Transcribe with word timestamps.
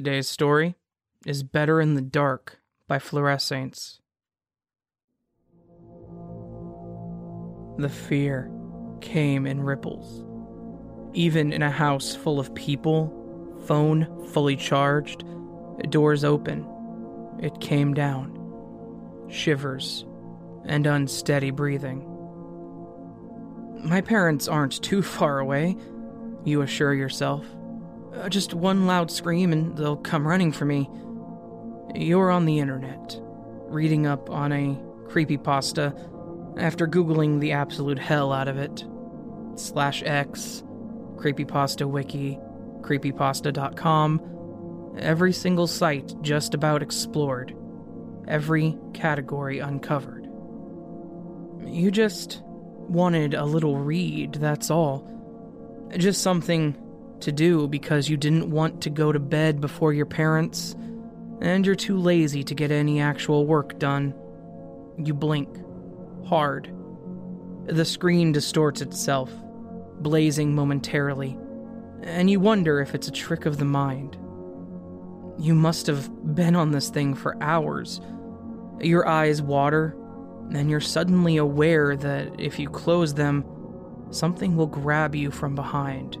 Today's 0.00 0.30
story 0.30 0.76
is 1.26 1.42
Better 1.42 1.78
in 1.78 1.92
the 1.92 2.00
Dark 2.00 2.58
by 2.88 2.98
Fluorescents. 2.98 3.98
The 7.76 7.90
fear 7.90 8.50
came 9.02 9.46
in 9.46 9.60
ripples. 9.60 10.24
Even 11.12 11.52
in 11.52 11.62
a 11.62 11.70
house 11.70 12.16
full 12.16 12.40
of 12.40 12.54
people, 12.54 13.12
phone 13.66 14.26
fully 14.28 14.56
charged, 14.56 15.22
doors 15.90 16.24
open, 16.24 16.66
it 17.38 17.60
came 17.60 17.92
down. 17.92 18.34
Shivers 19.28 20.06
and 20.64 20.86
unsteady 20.86 21.50
breathing. 21.50 22.06
My 23.84 24.00
parents 24.00 24.48
aren't 24.48 24.82
too 24.82 25.02
far 25.02 25.40
away, 25.40 25.76
you 26.46 26.62
assure 26.62 26.94
yourself. 26.94 27.44
Uh, 28.14 28.28
just 28.28 28.54
one 28.54 28.86
loud 28.86 29.10
scream 29.10 29.52
and 29.52 29.76
they'll 29.76 29.96
come 29.96 30.26
running 30.26 30.52
for 30.52 30.64
me. 30.64 30.88
You're 31.94 32.30
on 32.30 32.44
the 32.44 32.58
internet, 32.58 33.18
reading 33.68 34.06
up 34.06 34.30
on 34.30 34.52
a 34.52 34.80
creepypasta 35.06 36.58
after 36.58 36.86
Googling 36.86 37.40
the 37.40 37.52
absolute 37.52 37.98
hell 37.98 38.32
out 38.32 38.48
of 38.48 38.58
it. 38.58 38.84
Slash 39.56 40.02
X, 40.04 40.62
creepypasta 41.16 41.88
wiki, 41.88 42.38
creepypasta.com, 42.80 44.96
every 44.98 45.32
single 45.32 45.66
site 45.66 46.14
just 46.22 46.54
about 46.54 46.82
explored, 46.82 47.56
every 48.26 48.76
category 48.92 49.58
uncovered. 49.58 50.26
You 51.64 51.90
just 51.90 52.42
wanted 52.44 53.34
a 53.34 53.44
little 53.44 53.76
read, 53.76 54.34
that's 54.34 54.70
all. 54.70 55.06
Just 55.96 56.22
something 56.22 56.76
to 57.22 57.32
do 57.32 57.68
because 57.68 58.08
you 58.08 58.16
didn't 58.16 58.50
want 58.50 58.80
to 58.82 58.90
go 58.90 59.12
to 59.12 59.18
bed 59.18 59.60
before 59.60 59.92
your 59.92 60.06
parents, 60.06 60.74
and 61.40 61.64
you're 61.64 61.74
too 61.74 61.98
lazy 61.98 62.42
to 62.44 62.54
get 62.54 62.70
any 62.70 63.00
actual 63.00 63.46
work 63.46 63.78
done. 63.78 64.14
You 64.98 65.14
blink. 65.14 65.48
Hard. 66.26 66.72
The 67.66 67.84
screen 67.84 68.32
distorts 68.32 68.80
itself, 68.80 69.30
blazing 70.00 70.54
momentarily, 70.54 71.38
and 72.02 72.30
you 72.30 72.40
wonder 72.40 72.80
if 72.80 72.94
it's 72.94 73.08
a 73.08 73.12
trick 73.12 73.46
of 73.46 73.58
the 73.58 73.64
mind. 73.64 74.16
You 75.38 75.54
must 75.54 75.86
have 75.86 76.34
been 76.34 76.54
on 76.56 76.72
this 76.72 76.90
thing 76.90 77.14
for 77.14 77.42
hours. 77.42 78.00
Your 78.80 79.08
eyes 79.08 79.40
water, 79.40 79.96
and 80.52 80.70
you're 80.70 80.80
suddenly 80.80 81.36
aware 81.36 81.96
that 81.96 82.38
if 82.38 82.58
you 82.58 82.68
close 82.68 83.14
them, 83.14 83.44
something 84.10 84.56
will 84.56 84.66
grab 84.66 85.14
you 85.14 85.30
from 85.30 85.54
behind. 85.54 86.18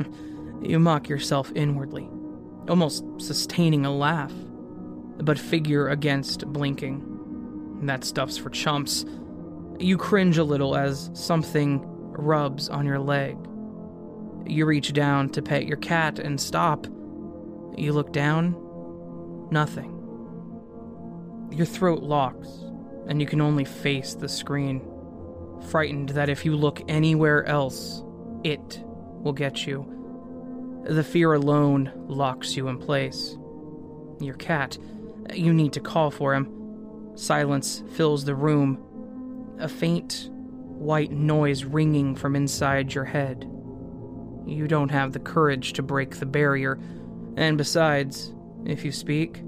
you 0.62 0.78
mock 0.78 1.08
yourself 1.08 1.52
inwardly, 1.54 2.08
almost 2.68 3.04
sustaining 3.18 3.86
a 3.86 3.94
laugh, 3.94 4.32
but 5.18 5.38
figure 5.38 5.88
against 5.88 6.46
blinking. 6.46 7.06
That 7.82 8.04
stuff's 8.04 8.36
for 8.36 8.50
chumps. 8.50 9.04
You 9.78 9.96
cringe 9.96 10.38
a 10.38 10.44
little 10.44 10.76
as 10.76 11.10
something 11.14 11.80
rubs 12.12 12.68
on 12.68 12.86
your 12.86 12.98
leg. 12.98 13.36
You 14.46 14.66
reach 14.66 14.92
down 14.92 15.30
to 15.30 15.42
pet 15.42 15.66
your 15.66 15.78
cat 15.78 16.18
and 16.18 16.40
stop. 16.40 16.86
You 17.76 17.92
look 17.92 18.12
down, 18.12 18.56
nothing. 19.50 19.96
Your 21.52 21.66
throat 21.66 22.02
locks, 22.02 22.48
and 23.06 23.20
you 23.20 23.26
can 23.26 23.40
only 23.40 23.64
face 23.64 24.14
the 24.14 24.28
screen, 24.28 24.82
frightened 25.70 26.10
that 26.10 26.28
if 26.28 26.44
you 26.44 26.56
look 26.56 26.82
anywhere 26.88 27.44
else, 27.46 28.02
it 28.44 28.82
will 29.22 29.32
get 29.32 29.66
you. 29.66 30.82
The 30.84 31.04
fear 31.04 31.34
alone 31.34 31.92
locks 32.06 32.56
you 32.56 32.68
in 32.68 32.78
place. 32.78 33.36
Your 34.20 34.34
cat, 34.34 34.78
you 35.32 35.52
need 35.52 35.72
to 35.74 35.80
call 35.80 36.10
for 36.10 36.34
him. 36.34 37.12
Silence 37.14 37.82
fills 37.92 38.24
the 38.24 38.34
room, 38.34 38.82
a 39.58 39.68
faint 39.68 40.28
white 40.32 41.12
noise 41.12 41.64
ringing 41.64 42.14
from 42.14 42.34
inside 42.34 42.94
your 42.94 43.04
head. 43.04 43.44
You 44.46 44.66
don't 44.66 44.90
have 44.90 45.12
the 45.12 45.20
courage 45.20 45.74
to 45.74 45.82
break 45.82 46.16
the 46.16 46.26
barrier, 46.26 46.78
and 47.36 47.58
besides, 47.58 48.32
if 48.64 48.84
you 48.84 48.92
speak, 48.92 49.42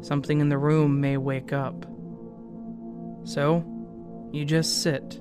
something 0.00 0.40
in 0.40 0.48
the 0.48 0.58
room 0.58 1.00
may 1.00 1.18
wake 1.18 1.52
up. 1.52 1.84
So, 3.24 3.64
you 4.32 4.46
just 4.46 4.82
sit, 4.82 5.20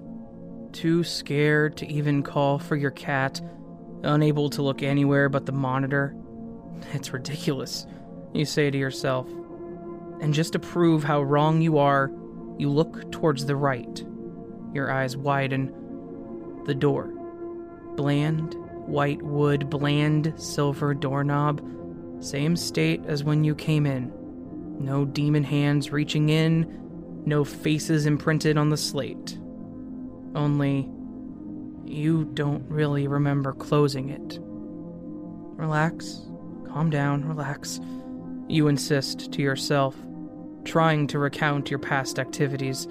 too 0.71 1.03
scared 1.03 1.77
to 1.77 1.87
even 1.87 2.23
call 2.23 2.59
for 2.59 2.77
your 2.77 2.91
cat, 2.91 3.41
unable 4.03 4.49
to 4.51 4.61
look 4.61 4.83
anywhere 4.83 5.29
but 5.29 5.45
the 5.45 5.51
monitor. 5.51 6.15
It's 6.93 7.13
ridiculous, 7.13 7.85
you 8.33 8.45
say 8.45 8.71
to 8.71 8.77
yourself. 8.77 9.27
And 10.21 10.33
just 10.33 10.53
to 10.53 10.59
prove 10.59 11.03
how 11.03 11.21
wrong 11.21 11.61
you 11.61 11.77
are, 11.77 12.11
you 12.57 12.69
look 12.69 13.11
towards 13.11 13.45
the 13.45 13.55
right. 13.55 14.05
Your 14.73 14.91
eyes 14.91 15.15
widen. 15.15 15.73
The 16.65 16.75
door. 16.75 17.13
Bland, 17.95 18.53
white 18.85 19.21
wood, 19.21 19.69
bland, 19.69 20.33
silver 20.37 20.93
doorknob. 20.93 21.61
Same 22.19 22.55
state 22.55 23.01
as 23.07 23.23
when 23.23 23.43
you 23.43 23.55
came 23.55 23.85
in. 23.85 24.13
No 24.79 25.05
demon 25.05 25.43
hands 25.43 25.91
reaching 25.91 26.29
in, 26.29 27.23
no 27.25 27.43
faces 27.43 28.05
imprinted 28.05 28.57
on 28.57 28.69
the 28.69 28.77
slate. 28.77 29.37
Only, 30.35 30.89
you 31.89 32.25
don't 32.33 32.63
really 32.69 33.07
remember 33.07 33.53
closing 33.53 34.09
it. 34.09 34.39
Relax, 34.41 36.21
calm 36.67 36.89
down, 36.89 37.25
relax. 37.25 37.79
You 38.47 38.67
insist 38.67 39.31
to 39.33 39.41
yourself, 39.41 39.95
trying 40.63 41.07
to 41.07 41.19
recount 41.19 41.69
your 41.69 41.79
past 41.79 42.19
activities. 42.19 42.87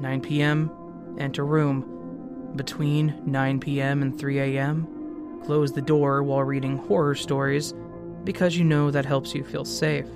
9 0.00 0.20
p.m., 0.20 0.70
enter 1.18 1.44
room. 1.44 2.52
Between 2.56 3.20
9 3.24 3.60
p.m. 3.60 4.02
and 4.02 4.18
3 4.18 4.38
a.m., 4.38 5.40
close 5.44 5.72
the 5.72 5.82
door 5.82 6.22
while 6.22 6.42
reading 6.42 6.76
horror 6.76 7.14
stories 7.14 7.74
because 8.24 8.56
you 8.56 8.64
know 8.64 8.90
that 8.90 9.06
helps 9.06 9.34
you 9.34 9.44
feel 9.44 9.64
safe. 9.64 10.06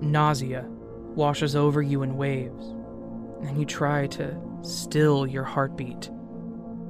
Nausea 0.00 0.64
washes 1.14 1.54
over 1.54 1.82
you 1.82 2.02
in 2.02 2.16
waves, 2.16 2.66
and 3.42 3.58
you 3.58 3.64
try 3.64 4.06
to 4.06 4.40
still 4.62 5.26
your 5.26 5.44
heartbeat. 5.44 6.10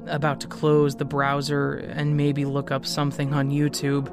About 0.07 0.41
to 0.41 0.47
close 0.49 0.97
the 0.97 1.05
browser 1.05 1.75
and 1.75 2.17
maybe 2.17 2.45
look 2.45 2.71
up 2.71 2.85
something 2.85 3.33
on 3.33 3.51
YouTube, 3.51 4.11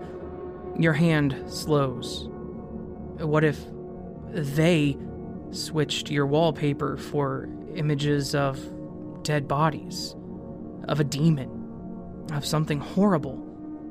your 0.79 0.93
hand 0.93 1.35
slows. 1.47 2.27
What 3.17 3.43
if 3.43 3.59
they 4.29 4.97
switched 5.51 6.11
your 6.11 6.27
wallpaper 6.27 6.95
for 6.97 7.49
images 7.75 8.35
of 8.35 8.59
dead 9.23 9.47
bodies, 9.47 10.15
of 10.87 10.99
a 10.99 11.03
demon, 11.03 11.49
of 12.31 12.45
something 12.45 12.79
horrible, 12.79 13.45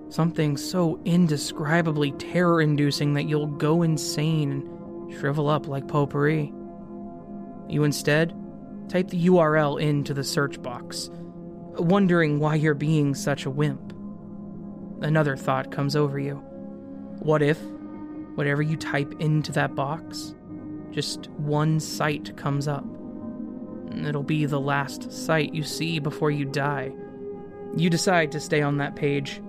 something 0.09 0.57
so 0.57 1.01
indescribably 1.05 2.13
terror 2.13 2.63
inducing 2.63 3.15
that 3.15 3.25
you'll 3.25 3.47
go 3.47 3.83
insane 3.83 4.53
and 4.53 5.19
shrivel 5.19 5.49
up 5.49 5.67
like 5.67 5.89
potpourri? 5.89 6.53
You 7.69 7.85
instead 7.85 8.35
type 8.89 9.09
the 9.09 9.27
URL 9.27 9.81
into 9.81 10.15
the 10.15 10.25
search 10.25 10.63
box, 10.63 11.11
wondering 11.79 12.39
why 12.41 12.57
you're 12.57 12.75
being 12.75 13.15
such 13.15 13.47
a 13.47 13.51
wimp. 13.51 13.93
Another 15.01 15.37
thought 15.37 15.71
comes 15.71 15.95
over 15.95 16.19
you. 16.19 16.35
What 17.21 17.43
if, 17.43 17.61
whatever 18.35 18.63
you 18.63 18.77
type 18.77 19.15
into 19.21 19.53
that 19.53 19.75
box, 19.75 20.35
just 20.91 21.29
one 21.31 21.81
site 21.81 22.37
comes 22.37 22.67
up? 22.67 22.85
It'll 23.93 24.23
be 24.23 24.47
the 24.47 24.61
last 24.61 25.13
site 25.13 25.55
you 25.55 25.63
see 25.63 25.99
before 25.99 26.31
you 26.31 26.45
die. 26.45 26.93
You 27.77 27.91
decide 27.91 28.33
to 28.33 28.41
stay 28.41 28.63
on 28.63 28.79
that 28.79 28.97
page. 28.97 29.41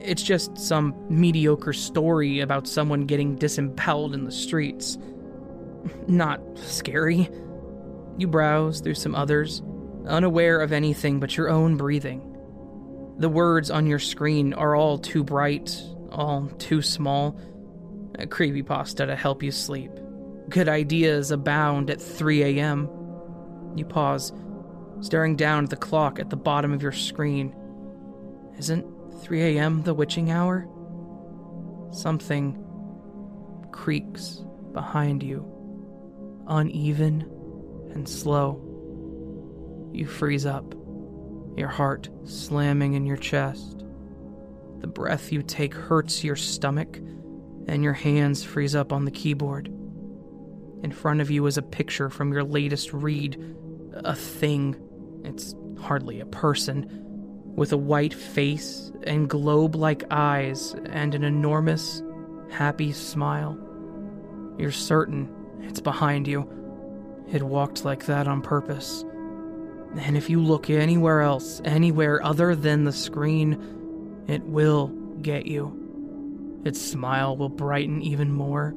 It's 0.00 0.22
just 0.22 0.58
some 0.58 0.94
mediocre 1.08 1.72
story 1.72 2.40
about 2.40 2.66
someone 2.66 3.06
getting 3.06 3.36
disemboweled 3.36 4.14
in 4.14 4.24
the 4.24 4.32
streets. 4.32 4.98
Not 6.08 6.40
scary. 6.58 7.28
You 8.18 8.28
browse 8.28 8.80
through 8.80 8.94
some 8.94 9.14
others, 9.14 9.62
unaware 10.06 10.60
of 10.60 10.72
anything 10.72 11.20
but 11.20 11.36
your 11.36 11.48
own 11.48 11.76
breathing. 11.76 12.30
The 13.18 13.28
words 13.28 13.70
on 13.70 13.86
your 13.86 13.98
screen 13.98 14.52
are 14.54 14.74
all 14.74 14.98
too 14.98 15.22
bright, 15.22 15.80
all 16.10 16.48
too 16.58 16.82
small. 16.82 17.38
A 18.18 18.26
creepypasta 18.26 19.06
to 19.06 19.16
help 19.16 19.42
you 19.42 19.50
sleep. 19.50 19.90
Good 20.48 20.68
ideas 20.68 21.30
abound 21.30 21.90
at 21.90 22.00
3 22.00 22.42
a.m. 22.58 22.88
You 23.76 23.84
pause, 23.84 24.32
staring 25.00 25.36
down 25.36 25.64
at 25.64 25.70
the 25.70 25.76
clock 25.76 26.18
at 26.18 26.30
the 26.30 26.36
bottom 26.36 26.72
of 26.72 26.82
your 26.82 26.92
screen. 26.92 27.54
Isn't 28.58 28.86
3 29.22 29.56
a.m. 29.56 29.82
the 29.82 29.94
witching 29.94 30.30
hour? 30.30 30.68
Something 31.92 32.60
creaks 33.72 34.44
behind 34.72 35.22
you, 35.22 35.44
uneven 36.46 37.22
and 37.92 38.08
slow. 38.08 38.73
You 39.94 40.06
freeze 40.06 40.44
up, 40.44 40.74
your 41.56 41.68
heart 41.68 42.08
slamming 42.24 42.94
in 42.94 43.06
your 43.06 43.16
chest. 43.16 43.84
The 44.80 44.88
breath 44.88 45.30
you 45.30 45.40
take 45.40 45.72
hurts 45.72 46.24
your 46.24 46.34
stomach, 46.34 46.96
and 47.68 47.84
your 47.84 47.92
hands 47.92 48.42
freeze 48.42 48.74
up 48.74 48.92
on 48.92 49.04
the 49.04 49.12
keyboard. 49.12 49.68
In 50.82 50.90
front 50.90 51.20
of 51.20 51.30
you 51.30 51.46
is 51.46 51.56
a 51.56 51.62
picture 51.62 52.10
from 52.10 52.32
your 52.32 52.42
latest 52.42 52.92
read, 52.92 53.40
a 53.94 54.16
thing. 54.16 54.74
It's 55.22 55.54
hardly 55.80 56.18
a 56.18 56.26
person, 56.26 56.90
with 57.54 57.72
a 57.72 57.78
white 57.78 58.12
face 58.12 58.90
and 59.04 59.30
globe 59.30 59.76
like 59.76 60.02
eyes 60.10 60.74
and 60.86 61.14
an 61.14 61.22
enormous, 61.22 62.02
happy 62.50 62.90
smile. 62.90 63.56
You're 64.58 64.72
certain 64.72 65.32
it's 65.60 65.80
behind 65.80 66.26
you. 66.26 66.50
It 67.32 67.44
walked 67.44 67.84
like 67.84 68.06
that 68.06 68.26
on 68.26 68.42
purpose. 68.42 69.04
And 69.98 70.16
if 70.16 70.28
you 70.28 70.40
look 70.40 70.68
anywhere 70.70 71.20
else, 71.20 71.60
anywhere 71.64 72.22
other 72.24 72.54
than 72.54 72.84
the 72.84 72.92
screen, 72.92 74.24
it 74.26 74.42
will 74.42 74.88
get 75.22 75.46
you. 75.46 75.80
Its 76.64 76.80
smile 76.80 77.36
will 77.36 77.48
brighten 77.48 78.02
even 78.02 78.32
more, 78.32 78.74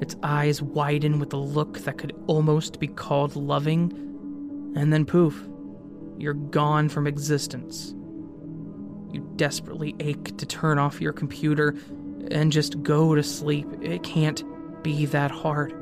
its 0.00 0.16
eyes 0.22 0.60
widen 0.60 1.18
with 1.18 1.32
a 1.32 1.38
look 1.38 1.78
that 1.80 1.98
could 1.98 2.14
almost 2.26 2.78
be 2.78 2.88
called 2.88 3.36
loving, 3.36 3.92
and 4.76 4.92
then 4.92 5.06
poof, 5.06 5.48
you're 6.18 6.34
gone 6.34 6.88
from 6.88 7.06
existence. 7.06 7.94
You 9.12 9.28
desperately 9.36 9.94
ache 10.00 10.36
to 10.38 10.46
turn 10.46 10.78
off 10.78 11.00
your 11.00 11.12
computer 11.12 11.74
and 12.30 12.52
just 12.52 12.82
go 12.82 13.14
to 13.14 13.22
sleep. 13.22 13.66
It 13.80 14.02
can't 14.02 14.42
be 14.82 15.06
that 15.06 15.30
hard. 15.30 15.72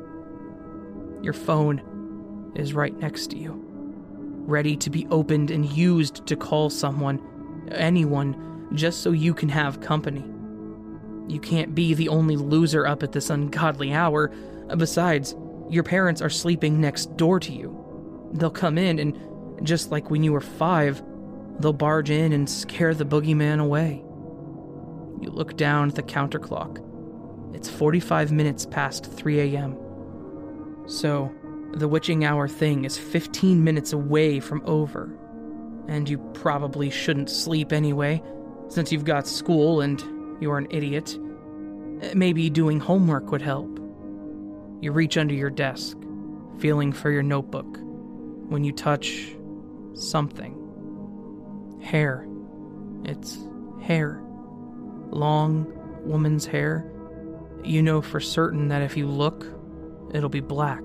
Your 1.21 1.33
phone 1.33 2.51
is 2.55 2.73
right 2.73 2.97
next 2.97 3.27
to 3.31 3.37
you, 3.37 3.53
ready 4.47 4.75
to 4.77 4.89
be 4.89 5.07
opened 5.07 5.51
and 5.51 5.65
used 5.65 6.25
to 6.27 6.35
call 6.35 6.69
someone, 6.69 7.21
anyone, 7.71 8.69
just 8.73 9.01
so 9.01 9.11
you 9.11 9.33
can 9.33 9.49
have 9.49 9.81
company. 9.81 10.25
You 11.27 11.39
can't 11.39 11.73
be 11.75 11.93
the 11.93 12.09
only 12.09 12.35
loser 12.35 12.85
up 12.85 13.03
at 13.03 13.11
this 13.11 13.29
ungodly 13.29 13.93
hour. 13.93 14.31
Besides, 14.77 15.35
your 15.69 15.83
parents 15.83 16.21
are 16.21 16.29
sleeping 16.29 16.81
next 16.81 17.15
door 17.17 17.39
to 17.39 17.51
you. 17.51 17.77
They'll 18.33 18.49
come 18.49 18.77
in, 18.77 18.99
and 18.99 19.65
just 19.65 19.91
like 19.91 20.09
when 20.09 20.23
you 20.23 20.33
were 20.33 20.41
five, 20.41 21.01
they'll 21.59 21.73
barge 21.73 22.09
in 22.09 22.33
and 22.33 22.49
scare 22.49 22.93
the 22.93 23.05
boogeyman 23.05 23.61
away. 23.61 24.03
You 25.21 25.29
look 25.29 25.55
down 25.55 25.89
at 25.89 25.95
the 25.95 26.03
counter 26.03 26.39
clock. 26.39 26.79
It's 27.53 27.69
45 27.69 28.31
minutes 28.31 28.65
past 28.65 29.05
3 29.05 29.55
a.m. 29.55 29.77
So, 30.87 31.31
the 31.73 31.87
witching 31.87 32.25
hour 32.25 32.47
thing 32.47 32.85
is 32.85 32.97
15 32.97 33.63
minutes 33.63 33.93
away 33.93 34.39
from 34.39 34.61
over. 34.65 35.09
And 35.87 36.07
you 36.07 36.17
probably 36.33 36.89
shouldn't 36.89 37.29
sleep 37.29 37.71
anyway, 37.71 38.21
since 38.69 38.91
you've 38.91 39.05
got 39.05 39.27
school 39.27 39.81
and 39.81 40.03
you're 40.41 40.57
an 40.57 40.67
idiot. 40.69 41.17
Maybe 42.13 42.49
doing 42.49 42.79
homework 42.79 43.31
would 43.31 43.41
help. 43.41 43.79
You 44.81 44.91
reach 44.91 45.17
under 45.17 45.33
your 45.33 45.49
desk, 45.49 45.97
feeling 46.59 46.91
for 46.91 47.11
your 47.11 47.23
notebook, 47.23 47.77
when 48.47 48.63
you 48.63 48.71
touch 48.71 49.35
something. 49.93 50.57
Hair. 51.81 52.27
It's 53.05 53.37
hair. 53.81 54.21
Long 55.09 55.71
woman's 56.03 56.45
hair. 56.45 56.89
You 57.63 57.81
know 57.81 58.01
for 58.01 58.19
certain 58.19 58.69
that 58.69 58.81
if 58.81 58.97
you 58.97 59.07
look, 59.07 59.45
it'll 60.13 60.29
be 60.29 60.39
black. 60.39 60.81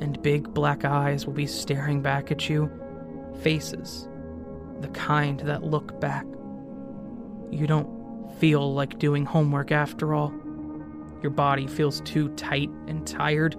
And 0.00 0.20
big 0.22 0.52
black 0.52 0.84
eyes 0.84 1.26
will 1.26 1.32
be 1.32 1.46
staring 1.46 2.02
back 2.02 2.30
at 2.30 2.48
you. 2.48 2.70
Faces. 3.42 4.08
The 4.80 4.88
kind 4.88 5.40
that 5.40 5.64
look 5.64 6.00
back. 6.00 6.26
You 7.50 7.66
don't 7.66 7.88
feel 8.38 8.74
like 8.74 8.98
doing 8.98 9.24
homework 9.24 9.72
after 9.72 10.14
all. 10.14 10.34
Your 11.22 11.30
body 11.30 11.66
feels 11.66 12.00
too 12.02 12.28
tight 12.30 12.70
and 12.86 13.06
tired, 13.06 13.56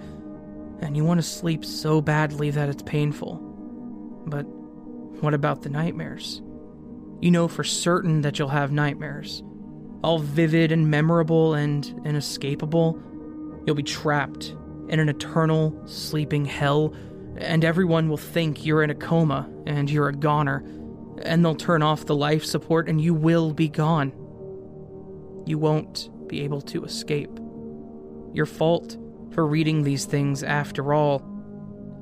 and 0.80 0.96
you 0.96 1.04
want 1.04 1.20
to 1.20 1.28
sleep 1.28 1.66
so 1.66 2.02
badly 2.02 2.52
that 2.52 2.70
it's 2.70 2.84
painful. 2.84 3.38
But 4.28 4.44
what 5.22 5.34
about 5.34 5.64
the 5.64 5.70
nightmares? 5.70 6.42
You 7.20 7.32
know 7.32 7.48
for 7.48 7.64
certain 7.64 8.22
that 8.22 8.38
you'll 8.38 8.50
have 8.50 8.72
nightmares. 8.72 9.42
All 10.04 10.20
vivid 10.20 10.72
and 10.72 10.92
memorable 10.92 11.56
and 11.56 12.02
inescapable. 12.06 13.02
You'll 13.66 13.76
be 13.76 13.84
trapped 13.84 14.56
in 14.90 15.00
an 15.00 15.10
eternal 15.10 15.80
sleeping 15.86 16.46
hell, 16.46 16.94
and 17.38 17.64
everyone 17.64 18.10
will 18.10 18.18
think 18.18 18.66
you're 18.66 18.84
in 18.84 18.90
a 18.90 18.96
coma 18.96 19.50
and 19.66 19.90
you're 19.90 20.10
a 20.10 20.14
goner, 20.14 20.64
and 21.24 21.44
they'll 21.44 21.56
turn 21.56 21.84
off 21.84 22.06
the 22.06 22.16
life 22.16 22.46
support 22.46 22.88
and 22.88 23.02
you 23.02 23.14
will 23.14 23.54
be 23.54 23.68
gone 23.68 24.12
you 25.48 25.58
won't 25.58 26.10
be 26.28 26.42
able 26.42 26.62
to 26.62 26.84
escape. 26.84 27.32
Your 28.34 28.46
fault 28.46 28.98
for 29.32 29.48
reading 29.48 29.84
these 29.84 30.06
things 30.06 30.44
after 30.44 30.94
all. 30.94 31.24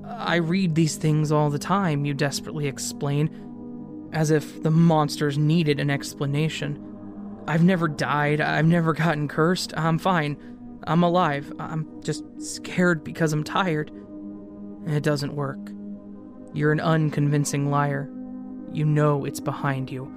I 0.05 0.37
read 0.37 0.75
these 0.75 0.95
things 0.95 1.31
all 1.31 1.49
the 1.49 1.59
time, 1.59 2.05
you 2.05 2.13
desperately 2.13 2.67
explain, 2.67 4.09
as 4.13 4.31
if 4.31 4.63
the 4.63 4.71
monsters 4.71 5.37
needed 5.37 5.79
an 5.79 5.89
explanation. 5.89 6.81
I've 7.47 7.63
never 7.63 7.87
died, 7.87 8.41
I've 8.41 8.65
never 8.65 8.93
gotten 8.93 9.27
cursed, 9.27 9.73
I'm 9.77 9.99
fine. 9.99 10.37
I'm 10.87 11.03
alive. 11.03 11.51
I'm 11.59 12.01
just 12.03 12.23
scared 12.39 13.03
because 13.03 13.33
I'm 13.33 13.43
tired. 13.43 13.91
It 14.85 15.01
doesn't 15.01 15.35
work. 15.35 15.59
You're 16.53 16.71
an 16.71 16.79
unconvincing 16.79 17.71
liar. 17.71 18.09
You 18.71 18.85
know 18.85 19.25
it's 19.25 19.39
behind 19.39 19.91
you. 19.91 20.11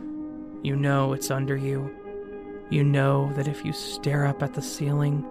You 0.62 0.76
know 0.76 1.12
it's 1.14 1.30
under 1.30 1.56
you. 1.56 1.90
You 2.70 2.84
know 2.84 3.32
that 3.32 3.48
if 3.48 3.64
you 3.64 3.72
stare 3.72 4.26
up 4.26 4.42
at 4.42 4.52
the 4.52 4.60
ceiling, 4.60 5.24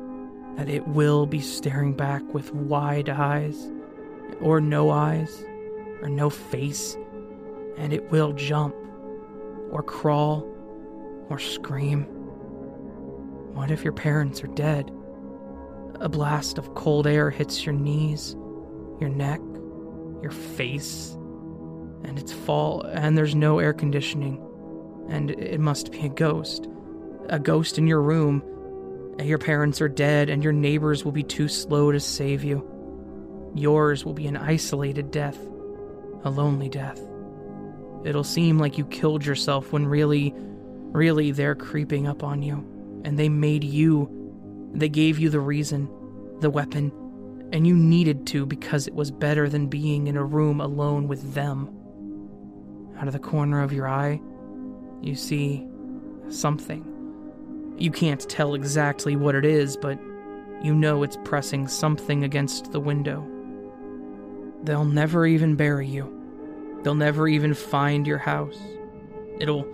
that 0.55 0.69
it 0.69 0.87
will 0.87 1.27
be 1.27 1.39
staring 1.39 1.93
back 1.93 2.23
with 2.33 2.51
wide 2.53 3.09
eyes, 3.09 3.71
or 4.41 4.59
no 4.59 4.89
eyes, 4.89 5.45
or 6.01 6.09
no 6.09 6.31
face, 6.31 6.97
and 7.77 7.93
it 7.93 8.09
will 8.09 8.33
jump, 8.33 8.73
or 9.69 9.83
crawl, 9.83 10.47
or 11.29 11.37
scream. 11.37 12.05
What 13.53 13.69
if 13.69 13.83
your 13.83 13.93
parents 13.93 14.43
are 14.43 14.47
dead? 14.47 14.91
A 15.99 16.09
blast 16.09 16.57
of 16.57 16.75
cold 16.75 17.07
air 17.07 17.29
hits 17.29 17.65
your 17.65 17.73
knees, 17.73 18.33
your 18.99 19.09
neck, 19.09 19.41
your 20.21 20.31
face, 20.31 21.11
and 22.03 22.17
it's 22.19 22.31
fall, 22.31 22.81
and 22.81 23.17
there's 23.17 23.35
no 23.35 23.59
air 23.59 23.73
conditioning, 23.73 24.41
and 25.09 25.31
it 25.31 25.59
must 25.59 25.91
be 25.91 26.05
a 26.05 26.09
ghost 26.09 26.67
a 27.29 27.39
ghost 27.39 27.77
in 27.77 27.87
your 27.87 28.01
room, 28.01 28.43
your 29.21 29.37
parents 29.37 29.81
are 29.81 29.89
dead, 29.89 30.29
and 30.29 30.43
your 30.43 30.53
neighbors 30.53 31.03
will 31.03 31.11
be 31.11 31.23
too 31.23 31.47
slow 31.47 31.91
to 31.91 31.99
save 31.99 32.43
you. 32.43 32.65
Yours 33.55 34.05
will 34.05 34.13
be 34.13 34.27
an 34.27 34.37
isolated 34.37 35.11
death, 35.11 35.37
a 36.23 36.29
lonely 36.29 36.69
death. 36.69 37.01
It'll 38.05 38.23
seem 38.23 38.59
like 38.59 38.77
you 38.77 38.85
killed 38.85 39.25
yourself 39.25 39.73
when 39.73 39.87
really, 39.87 40.33
really 40.35 41.31
they're 41.31 41.55
creeping 41.55 42.07
up 42.07 42.23
on 42.23 42.43
you. 42.43 42.65
And 43.03 43.17
they 43.17 43.29
made 43.29 43.63
you. 43.63 44.13
They 44.73 44.89
gave 44.89 45.19
you 45.19 45.29
the 45.29 45.39
reason, 45.39 45.89
the 46.39 46.49
weapon, 46.49 46.91
and 47.51 47.65
you 47.65 47.75
needed 47.75 48.27
to 48.27 48.45
because 48.45 48.87
it 48.87 48.93
was 48.93 49.11
better 49.11 49.49
than 49.49 49.67
being 49.67 50.07
in 50.07 50.17
a 50.17 50.23
room 50.23 50.61
alone 50.61 51.07
with 51.07 51.33
them. 51.33 51.69
Out 52.97 53.07
of 53.07 53.13
the 53.13 53.19
corner 53.19 53.61
of 53.61 53.73
your 53.73 53.87
eye, 53.87 54.19
you 55.01 55.15
see 55.15 55.67
something 56.29 56.97
you 57.77 57.91
can't 57.91 58.27
tell 58.27 58.55
exactly 58.55 59.15
what 59.15 59.35
it 59.35 59.45
is, 59.45 59.77
but 59.77 59.99
you 60.63 60.73
know 60.73 61.03
it's 61.03 61.17
pressing 61.23 61.67
something 61.67 62.23
against 62.23 62.71
the 62.71 62.79
window. 62.79 63.25
They'll 64.63 64.85
never 64.85 65.27
even 65.27 65.55
bury 65.55 65.87
you. 65.87 66.11
They'll 66.83 66.95
never 66.95 67.27
even 67.27 67.53
find 67.53 68.07
your 68.07 68.17
house. 68.17 68.57
It'll 69.39 69.67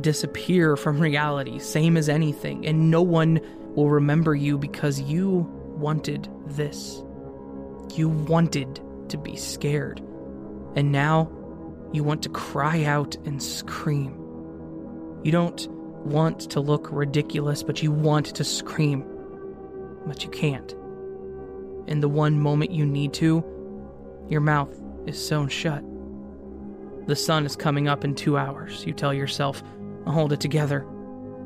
disappear 0.00 0.76
from 0.76 0.98
reality, 0.98 1.60
same 1.60 1.96
as 1.96 2.08
anything, 2.08 2.66
and 2.66 2.90
no 2.90 3.02
one 3.02 3.40
will 3.74 3.90
remember 3.90 4.34
you 4.34 4.58
because 4.58 5.00
you 5.00 5.50
wanted 5.76 6.28
this. 6.46 7.02
You 7.94 8.08
wanted 8.08 8.80
to 9.08 9.18
be 9.18 9.36
scared. 9.36 10.00
And 10.76 10.92
now 10.92 11.30
you 11.92 12.02
want 12.02 12.22
to 12.22 12.28
cry 12.28 12.84
out 12.84 13.16
and 13.24 13.42
scream. 13.42 14.20
You 15.22 15.32
don't 15.32 15.68
want 16.04 16.40
to 16.50 16.60
look 16.60 16.88
ridiculous, 16.90 17.62
but 17.62 17.82
you 17.82 17.92
want 17.92 18.26
to 18.26 18.44
scream. 18.44 19.04
But 20.06 20.24
you 20.24 20.30
can't. 20.30 20.72
In 21.86 22.00
the 22.00 22.08
one 22.08 22.38
moment 22.38 22.72
you 22.72 22.84
need 22.84 23.12
to, 23.14 23.44
your 24.28 24.40
mouth 24.40 24.74
is 25.06 25.24
sewn 25.24 25.48
shut. 25.48 25.84
The 27.06 27.16
sun 27.16 27.44
is 27.44 27.56
coming 27.56 27.88
up 27.88 28.04
in 28.04 28.14
two 28.14 28.38
hours, 28.38 28.86
you 28.86 28.92
tell 28.94 29.12
yourself. 29.12 29.62
Hold 30.06 30.32
it 30.32 30.40
together. 30.40 30.86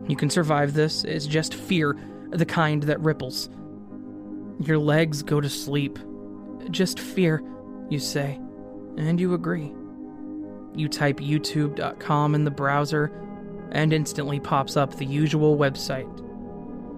You 0.06 0.16
can 0.16 0.30
survive 0.30 0.74
this. 0.74 1.04
It's 1.04 1.26
just 1.26 1.54
fear, 1.54 1.96
the 2.30 2.46
kind 2.46 2.82
that 2.84 3.00
ripples. 3.00 3.48
Your 4.60 4.78
legs 4.78 5.22
go 5.22 5.40
to 5.40 5.48
sleep. 5.48 5.98
Just 6.70 6.98
fear, 6.98 7.42
you 7.88 7.98
say, 7.98 8.40
and 8.96 9.20
you 9.20 9.34
agree. 9.34 9.72
You 10.74 10.88
type 10.88 11.18
youtube.com 11.18 12.34
in 12.34 12.44
the 12.44 12.50
browser 12.50 13.12
and 13.72 13.92
instantly 13.92 14.40
pops 14.40 14.76
up 14.76 14.96
the 14.96 15.06
usual 15.06 15.56
website 15.56 16.08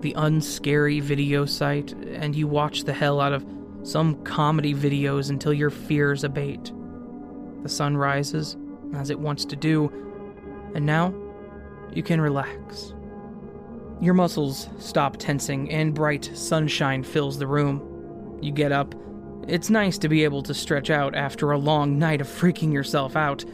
the 0.01 0.15
unscary 0.15 1.01
video 1.01 1.45
site 1.45 1.93
and 1.93 2.35
you 2.35 2.47
watch 2.47 2.85
the 2.85 2.93
hell 2.93 3.21
out 3.21 3.33
of 3.33 3.45
some 3.83 4.23
comedy 4.25 4.75
videos 4.75 5.31
until 5.31 5.53
your 5.53 5.71
fears 5.71 6.25
abate. 6.25 6.73
The 7.63 7.69
sun 7.69 7.97
rises, 7.97 8.57
as 8.95 9.11
it 9.11 9.19
wants 9.19 9.45
to 9.47 9.57
do, 9.57 9.91
and 10.75 10.85
now 10.85 11.15
you 11.93 12.03
can 12.03 12.21
relax. 12.21 12.95
Your 14.01 14.15
muscles 14.15 14.69
stop 14.79 15.19
tensing, 15.19 15.71
and 15.71 15.95
bright 15.95 16.31
sunshine 16.35 17.03
fills 17.03 17.39
the 17.39 17.47
room. 17.47 18.39
You 18.41 18.51
get 18.51 18.73
up. 18.73 18.95
It's 19.47 19.69
nice 19.69 19.99
to 19.99 20.09
be 20.09 20.25
able 20.25 20.43
to 20.45 20.55
stretch 20.55 20.91
out 20.91 21.15
after 21.15 21.51
a 21.51 21.59
long 21.59 21.99
night 21.99 22.21
of 22.21 22.27
freaking 22.27 22.73
yourself 22.73 23.15
out. 23.15 23.45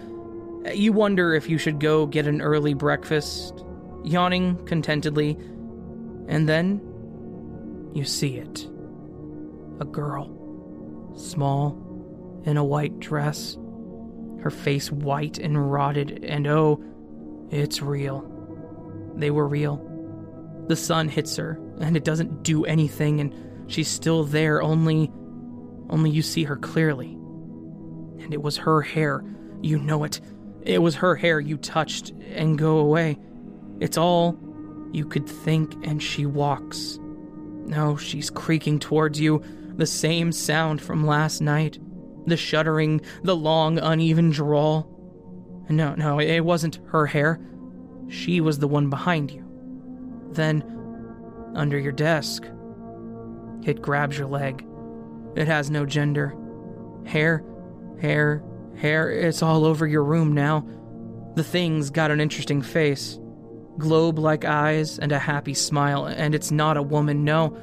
You 0.72 0.92
wonder 0.92 1.34
if 1.34 1.48
you 1.48 1.58
should 1.58 1.80
go 1.80 2.06
get 2.06 2.26
an 2.26 2.40
early 2.40 2.74
breakfast, 2.74 3.64
yawning 4.04 4.64
contentedly, 4.66 5.36
and 6.28 6.48
then 6.48 6.80
you 7.92 8.04
see 8.04 8.36
it. 8.36 8.68
A 9.80 9.84
girl, 9.84 11.12
small, 11.16 11.82
in 12.44 12.56
a 12.56 12.64
white 12.64 13.00
dress, 13.00 13.56
her 14.42 14.50
face 14.50 14.92
white 14.92 15.38
and 15.38 15.72
rotted, 15.72 16.24
and 16.24 16.46
oh, 16.46 16.82
it's 17.50 17.82
real. 17.82 18.32
They 19.16 19.30
were 19.30 19.48
real. 19.48 19.85
The 20.68 20.76
sun 20.76 21.08
hits 21.08 21.36
her, 21.36 21.60
and 21.80 21.96
it 21.96 22.04
doesn't 22.04 22.42
do 22.42 22.64
anything, 22.64 23.20
and 23.20 23.34
she's 23.68 23.88
still 23.88 24.24
there, 24.24 24.62
only. 24.62 25.10
only 25.90 26.10
you 26.10 26.22
see 26.22 26.44
her 26.44 26.56
clearly. 26.56 27.12
And 28.18 28.32
it 28.32 28.42
was 28.42 28.56
her 28.56 28.82
hair. 28.82 29.24
You 29.62 29.78
know 29.78 30.04
it. 30.04 30.20
It 30.62 30.82
was 30.82 30.96
her 30.96 31.14
hair 31.14 31.38
you 31.38 31.56
touched 31.56 32.10
and 32.34 32.58
go 32.58 32.78
away. 32.78 33.18
It's 33.78 33.96
all 33.96 34.38
you 34.92 35.06
could 35.06 35.28
think, 35.28 35.74
and 35.86 36.02
she 36.02 36.26
walks. 36.26 36.98
No, 37.66 37.96
she's 37.96 38.30
creaking 38.30 38.80
towards 38.80 39.20
you, 39.20 39.42
the 39.76 39.86
same 39.86 40.32
sound 40.32 40.80
from 40.80 41.06
last 41.06 41.40
night. 41.40 41.78
The 42.26 42.36
shuddering, 42.36 43.00
the 43.22 43.36
long, 43.36 43.78
uneven 43.78 44.30
drawl. 44.30 44.90
No, 45.68 45.94
no, 45.94 46.18
it 46.18 46.40
wasn't 46.40 46.80
her 46.86 47.06
hair. 47.06 47.40
She 48.08 48.40
was 48.40 48.58
the 48.58 48.68
one 48.68 48.90
behind 48.90 49.30
you. 49.30 49.45
Then, 50.36 50.62
under 51.54 51.78
your 51.78 51.92
desk, 51.92 52.44
it 53.64 53.82
grabs 53.82 54.16
your 54.16 54.28
leg. 54.28 54.64
It 55.34 55.48
has 55.48 55.70
no 55.70 55.84
gender. 55.84 56.36
Hair, 57.04 57.44
hair, 58.00 58.44
hair, 58.76 59.10
it's 59.10 59.42
all 59.42 59.64
over 59.64 59.86
your 59.86 60.04
room 60.04 60.32
now. 60.32 60.66
The 61.34 61.44
thing's 61.44 61.90
got 61.90 62.10
an 62.10 62.20
interesting 62.20 62.62
face 62.62 63.18
globe 63.78 64.18
like 64.18 64.44
eyes 64.44 64.98
and 64.98 65.12
a 65.12 65.18
happy 65.18 65.54
smile, 65.54 66.06
and 66.06 66.34
it's 66.34 66.50
not 66.50 66.76
a 66.76 66.82
woman, 66.82 67.24
no. 67.24 67.56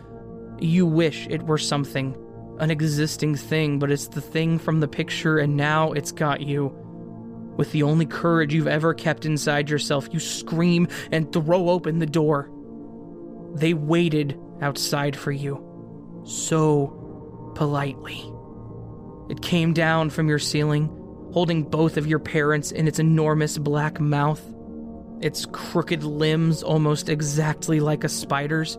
You 0.59 0.85
wish 0.85 1.27
it 1.27 1.43
were 1.43 1.57
something, 1.57 2.15
an 2.59 2.69
existing 2.71 3.35
thing, 3.35 3.79
but 3.79 3.91
it's 3.91 4.07
the 4.07 4.21
thing 4.21 4.59
from 4.59 4.79
the 4.79 4.87
picture, 4.87 5.39
and 5.39 5.57
now 5.57 5.91
it's 5.93 6.11
got 6.11 6.41
you. 6.41 6.75
With 7.57 7.71
the 7.71 7.83
only 7.83 8.05
courage 8.05 8.53
you've 8.53 8.67
ever 8.67 8.93
kept 8.93 9.25
inside 9.25 9.69
yourself, 9.69 10.07
you 10.11 10.19
scream 10.19 10.87
and 11.11 11.31
throw 11.31 11.69
open 11.69 11.99
the 11.99 12.05
door. 12.05 12.49
They 13.53 13.73
waited 13.73 14.39
outside 14.61 15.15
for 15.15 15.31
you. 15.31 15.63
So 16.25 17.51
politely. 17.55 18.29
It 19.29 19.41
came 19.41 19.73
down 19.73 20.09
from 20.09 20.27
your 20.27 20.39
ceiling, 20.39 20.87
holding 21.31 21.63
both 21.63 21.97
of 21.97 22.07
your 22.07 22.19
parents 22.19 22.71
in 22.71 22.87
its 22.87 22.99
enormous 22.99 23.57
black 23.57 23.99
mouth, 23.99 24.41
its 25.21 25.45
crooked 25.45 26.03
limbs 26.03 26.61
almost 26.63 27.09
exactly 27.09 27.79
like 27.79 28.03
a 28.03 28.09
spider's. 28.09 28.77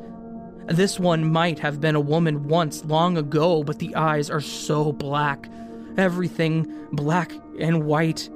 This 0.67 0.99
one 0.99 1.31
might 1.31 1.59
have 1.59 1.81
been 1.81 1.95
a 1.95 2.01
woman 2.01 2.49
once 2.49 2.85
long 2.85 3.17
ago, 3.17 3.63
but 3.63 3.79
the 3.79 3.95
eyes 3.95 4.31
are 4.31 4.41
so 4.41 4.93
black. 4.93 5.49
Everything 5.97 6.89
black 6.93 7.33
and 7.59 7.85
white, 7.85 8.29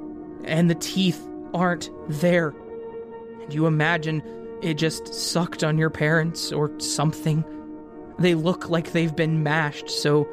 and 0.44 0.70
the 0.70 0.74
teeth 0.74 1.26
aren't 1.54 1.90
there. 2.08 2.54
And 3.42 3.52
you 3.52 3.66
imagine 3.66 4.22
it 4.62 4.74
just 4.74 5.12
sucked 5.14 5.64
on 5.64 5.78
your 5.78 5.90
parents 5.90 6.52
or 6.52 6.70
something. 6.80 7.44
They 8.18 8.34
look 8.34 8.68
like 8.68 8.92
they've 8.92 9.14
been 9.14 9.42
mashed, 9.42 9.90
so 9.90 10.28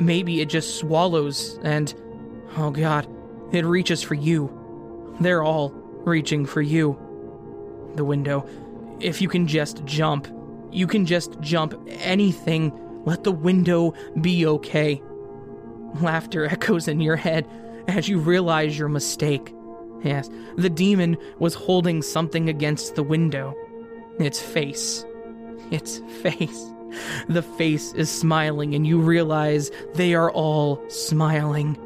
maybe 0.00 0.40
it 0.40 0.48
just 0.48 0.78
swallows 0.78 1.58
and. 1.62 1.94
Oh 2.56 2.70
god, 2.70 3.06
it 3.52 3.64
reaches 3.64 4.02
for 4.02 4.14
you. 4.14 4.50
They're 5.20 5.42
all 5.42 5.70
reaching 6.04 6.46
for 6.46 6.62
you. 6.62 6.98
The 7.94 8.04
window. 8.04 8.48
If 9.00 9.22
you 9.22 9.28
can 9.28 9.46
just 9.46 9.84
jump, 9.84 10.28
you 10.72 10.86
can 10.86 11.06
just 11.06 11.40
jump 11.40 11.74
anything. 11.88 12.72
Let 13.04 13.24
the 13.24 13.32
window 13.32 13.94
be 14.20 14.46
okay. 14.46 15.02
Laughter 16.00 16.44
echoes 16.50 16.88
in 16.88 17.00
your 17.00 17.16
head 17.16 17.48
as 17.88 18.08
you 18.08 18.18
realize 18.18 18.78
your 18.78 18.88
mistake. 18.88 19.54
Yes, 20.02 20.30
the 20.56 20.70
demon 20.70 21.16
was 21.38 21.54
holding 21.54 22.02
something 22.02 22.48
against 22.48 22.94
the 22.94 23.02
window. 23.02 23.54
Its 24.20 24.40
face. 24.40 25.04
Its 25.70 26.00
face. 26.22 26.64
The 27.28 27.42
face 27.42 27.92
is 27.94 28.10
smiling, 28.10 28.74
and 28.74 28.86
you 28.86 29.00
realize 29.00 29.70
they 29.94 30.14
are 30.14 30.30
all 30.30 30.82
smiling. 30.88 31.78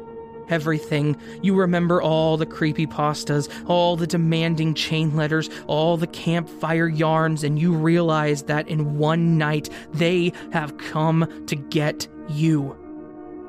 Everything. 0.49 1.15
You 1.41 1.55
remember 1.55 2.01
all 2.01 2.37
the 2.37 2.45
creepy 2.45 2.85
pastas, 2.85 3.49
all 3.67 3.95
the 3.95 4.05
demanding 4.05 4.75
chain 4.75 5.15
letters, 5.15 5.49
all 5.65 5.97
the 5.97 6.07
campfire 6.07 6.87
yarns, 6.87 7.43
and 7.43 7.57
you 7.57 7.73
realize 7.73 8.43
that 8.43 8.67
in 8.67 8.97
one 8.97 9.37
night 9.37 9.69
they 9.93 10.33
have 10.51 10.77
come 10.77 11.45
to 11.47 11.55
get 11.55 12.07
you. 12.29 12.77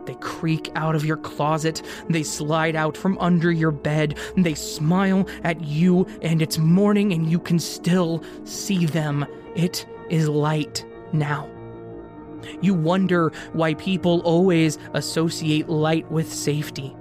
They 0.06 0.14
creak 0.14 0.70
out 0.74 0.94
of 0.94 1.04
your 1.04 1.16
closet, 1.16 1.82
they 2.08 2.22
slide 2.22 2.76
out 2.76 2.96
from 2.96 3.18
under 3.18 3.50
your 3.50 3.72
bed, 3.72 4.18
they 4.36 4.54
smile 4.54 5.28
at 5.44 5.60
you, 5.62 6.06
and 6.22 6.40
it's 6.40 6.58
morning 6.58 7.12
and 7.12 7.30
you 7.30 7.38
can 7.38 7.58
still 7.58 8.22
see 8.44 8.86
them. 8.86 9.26
It 9.54 9.86
is 10.08 10.28
light 10.28 10.84
now. 11.12 11.50
You 12.60 12.74
wonder 12.74 13.32
why 13.52 13.74
people 13.74 14.20
always 14.20 14.78
associate 14.94 15.68
light 15.68 16.10
with 16.10 16.32
safety. 16.32 16.94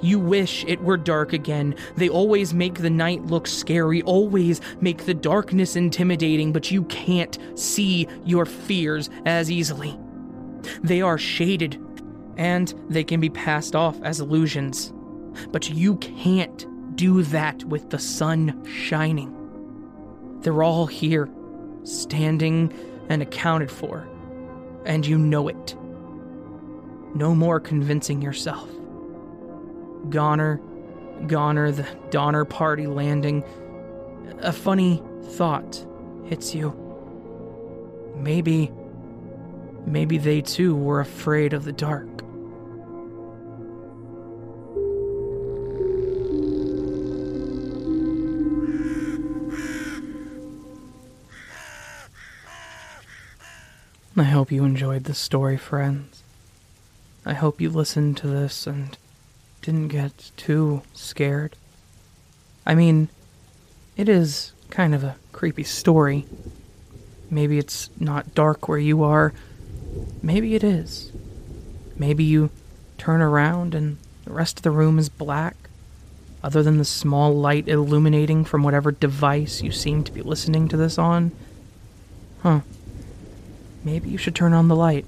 You 0.00 0.18
wish 0.18 0.64
it 0.66 0.80
were 0.80 0.96
dark 0.96 1.32
again. 1.32 1.74
They 1.96 2.08
always 2.08 2.54
make 2.54 2.74
the 2.74 2.90
night 2.90 3.24
look 3.26 3.46
scary, 3.46 4.02
always 4.02 4.60
make 4.80 5.06
the 5.06 5.14
darkness 5.14 5.76
intimidating, 5.76 6.52
but 6.52 6.70
you 6.70 6.84
can't 6.84 7.36
see 7.58 8.06
your 8.24 8.46
fears 8.46 9.10
as 9.26 9.50
easily. 9.50 9.98
They 10.82 11.02
are 11.02 11.18
shaded 11.18 11.80
and 12.36 12.74
they 12.88 13.04
can 13.04 13.20
be 13.20 13.30
passed 13.30 13.74
off 13.74 14.00
as 14.02 14.20
illusions. 14.20 14.92
But 15.50 15.70
you 15.70 15.96
can't 15.96 16.66
do 16.96 17.22
that 17.22 17.64
with 17.64 17.90
the 17.90 17.98
sun 17.98 18.64
shining. 18.66 19.38
They're 20.40 20.62
all 20.62 20.86
here, 20.86 21.28
standing 21.84 22.72
and 23.08 23.22
accounted 23.22 23.70
for, 23.70 24.06
and 24.84 25.06
you 25.06 25.18
know 25.18 25.48
it. 25.48 25.76
No 27.14 27.34
more 27.34 27.60
convincing 27.60 28.22
yourself. 28.22 28.68
Goner, 30.08 30.60
Goner, 31.26 31.70
the 31.70 31.86
Donner 32.10 32.44
Party 32.44 32.86
landing. 32.86 33.44
A 34.38 34.52
funny 34.52 35.02
thought 35.30 35.84
hits 36.24 36.54
you. 36.54 36.74
Maybe, 38.16 38.72
maybe 39.86 40.18
they 40.18 40.40
too 40.40 40.74
were 40.74 41.00
afraid 41.00 41.52
of 41.52 41.64
the 41.64 41.72
dark. 41.72 42.21
I 54.14 54.24
hope 54.24 54.52
you 54.52 54.64
enjoyed 54.64 55.04
this 55.04 55.18
story, 55.18 55.56
friends. 55.56 56.22
I 57.24 57.32
hope 57.32 57.62
you 57.62 57.70
listened 57.70 58.18
to 58.18 58.26
this 58.26 58.66
and 58.66 58.98
didn't 59.62 59.88
get 59.88 60.32
too 60.36 60.82
scared. 60.92 61.56
I 62.66 62.74
mean, 62.74 63.08
it 63.96 64.10
is 64.10 64.52
kind 64.68 64.94
of 64.94 65.02
a 65.02 65.16
creepy 65.32 65.62
story. 65.62 66.26
Maybe 67.30 67.56
it's 67.56 67.88
not 67.98 68.34
dark 68.34 68.68
where 68.68 68.78
you 68.78 69.02
are. 69.02 69.32
Maybe 70.22 70.54
it 70.54 70.62
is. 70.62 71.10
Maybe 71.96 72.22
you 72.22 72.50
turn 72.98 73.22
around 73.22 73.74
and 73.74 73.96
the 74.26 74.32
rest 74.32 74.58
of 74.58 74.62
the 74.62 74.70
room 74.70 74.98
is 74.98 75.08
black, 75.08 75.56
other 76.42 76.62
than 76.62 76.76
the 76.76 76.84
small 76.84 77.34
light 77.34 77.66
illuminating 77.66 78.44
from 78.44 78.62
whatever 78.62 78.92
device 78.92 79.62
you 79.62 79.72
seem 79.72 80.04
to 80.04 80.12
be 80.12 80.20
listening 80.20 80.68
to 80.68 80.76
this 80.76 80.98
on. 80.98 81.32
Huh. 82.42 82.60
Maybe 83.84 84.08
you 84.08 84.18
should 84.18 84.34
turn 84.34 84.52
on 84.52 84.68
the 84.68 84.76
light. 84.76 85.04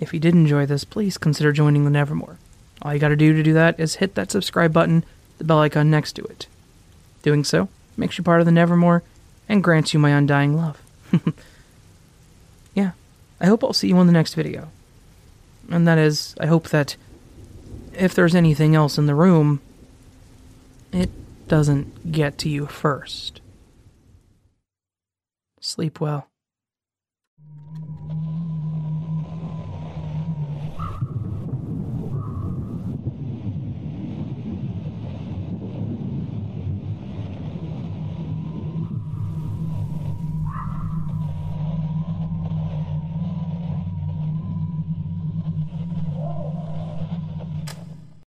if 0.00 0.12
you 0.12 0.20
did 0.20 0.34
enjoy 0.34 0.66
this, 0.66 0.84
please 0.84 1.18
consider 1.18 1.52
joining 1.52 1.84
the 1.84 1.90
Nevermore. 1.90 2.38
All 2.82 2.92
you 2.92 3.00
gotta 3.00 3.16
do 3.16 3.32
to 3.32 3.42
do 3.42 3.52
that 3.54 3.78
is 3.78 3.96
hit 3.96 4.14
that 4.14 4.30
subscribe 4.30 4.72
button, 4.72 5.04
the 5.38 5.44
bell 5.44 5.60
icon 5.60 5.90
next 5.90 6.12
to 6.14 6.24
it. 6.24 6.46
Doing 7.22 7.44
so 7.44 7.68
makes 7.96 8.18
you 8.18 8.24
part 8.24 8.40
of 8.40 8.46
the 8.46 8.52
Nevermore, 8.52 9.02
and 9.48 9.62
grants 9.62 9.94
you 9.94 10.00
my 10.00 10.10
undying 10.10 10.56
love. 10.56 10.82
yeah, 12.74 12.92
I 13.40 13.46
hope 13.46 13.62
I'll 13.62 13.72
see 13.72 13.88
you 13.88 13.96
on 13.96 14.06
the 14.06 14.12
next 14.12 14.34
video. 14.34 14.70
And 15.70 15.86
that 15.86 15.98
is, 15.98 16.34
I 16.40 16.46
hope 16.46 16.68
that 16.70 16.96
if 17.94 18.14
there's 18.14 18.34
anything 18.34 18.74
else 18.74 18.98
in 18.98 19.06
the 19.06 19.14
room, 19.14 19.60
it 20.92 21.10
doesn't 21.48 22.12
get 22.12 22.38
to 22.38 22.48
you 22.48 22.66
first. 22.66 23.40
Sleep 25.64 25.98
well. 25.98 26.33